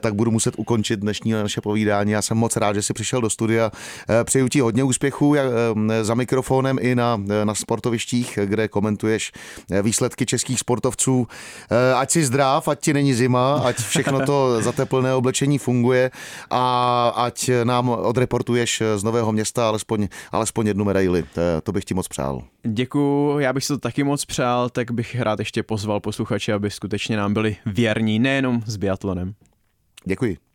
[0.00, 2.12] tak budu muset ukončit dnešní naše povídání.
[2.12, 3.70] Já jsem moc moc rád, že jsi přišel do studia.
[4.24, 5.34] Přeju ti hodně úspěchů
[6.02, 9.32] za mikrofonem i na, na sportovištích, kde komentuješ
[9.82, 11.28] výsledky českých sportovců.
[11.96, 16.10] Ať si zdrav, ať ti není zima, ať všechno to zateplné oblečení funguje
[16.50, 16.64] a
[17.16, 21.24] ať nám odreportuješ z Nového města alespoň, alespoň jednu medaili.
[21.62, 22.42] To bych ti moc přál.
[22.62, 26.70] Děkuju, já bych si to taky moc přál, tak bych rád ještě pozval posluchače, aby
[26.70, 29.34] skutečně nám byli věrní, nejenom s biatlonem.
[30.04, 30.49] Děkuji.